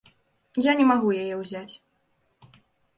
[0.69, 1.73] Я не магу яе ўзяць.